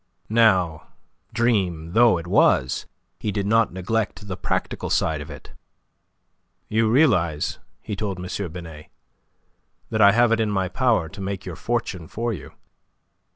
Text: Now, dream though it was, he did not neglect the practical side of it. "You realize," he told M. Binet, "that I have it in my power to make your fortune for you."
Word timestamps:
Now, 0.29 0.87
dream 1.31 1.91
though 1.91 2.17
it 2.17 2.25
was, 2.25 2.87
he 3.19 3.31
did 3.31 3.45
not 3.45 3.71
neglect 3.71 4.27
the 4.27 4.35
practical 4.35 4.89
side 4.89 5.21
of 5.21 5.29
it. 5.29 5.51
"You 6.69 6.89
realize," 6.89 7.59
he 7.83 7.95
told 7.95 8.17
M. 8.19 8.51
Binet, 8.51 8.87
"that 9.91 10.01
I 10.01 10.11
have 10.13 10.31
it 10.31 10.39
in 10.39 10.49
my 10.49 10.69
power 10.69 11.07
to 11.07 11.21
make 11.21 11.45
your 11.45 11.55
fortune 11.55 12.07
for 12.07 12.33
you." 12.33 12.51